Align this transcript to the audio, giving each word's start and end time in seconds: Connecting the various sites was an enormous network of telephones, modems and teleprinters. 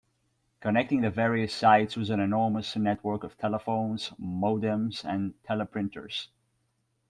Connecting 0.61 1.01
the 1.01 1.11
various 1.11 1.53
sites 1.53 1.95
was 1.95 2.09
an 2.09 2.19
enormous 2.19 2.75
network 2.75 3.23
of 3.23 3.37
telephones, 3.37 4.11
modems 4.19 5.05
and 5.05 5.35
teleprinters. 5.47 6.29